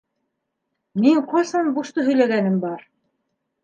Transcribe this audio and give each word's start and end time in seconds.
Мин 1.03 1.21
ҡасан 1.35 1.71
бушты 1.79 2.09
һөйләгәнем 2.11 2.61
бар? 2.69 2.87